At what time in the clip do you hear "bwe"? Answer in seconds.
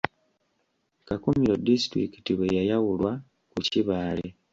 2.37-2.47